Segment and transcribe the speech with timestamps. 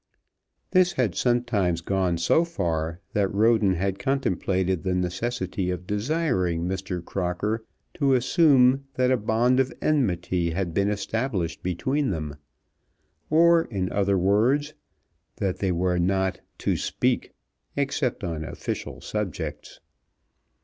[0.71, 7.05] This had sometimes gone so far that Roden had contemplated the necessity of desiring Mr.
[7.05, 12.37] Crocker to assume that a bond of enmity had been established between them;
[13.29, 14.73] or in other words,
[15.35, 17.33] that they were not "to speak"
[17.77, 19.79] except on official subjects.